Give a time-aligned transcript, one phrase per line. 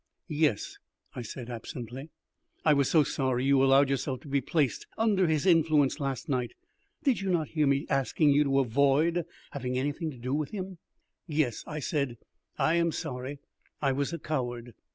[0.29, 0.79] "Yes,"
[1.13, 2.09] I said absently.
[2.65, 6.53] "I was so sorry you allowed yourself to be placed under his influence last night.
[7.03, 10.79] Did you not hear me asking you to avoid having anything to do with him?"
[11.27, 12.17] "Yes," I said,
[12.57, 13.37] "I am sorry.
[13.79, 14.73] I was a coward."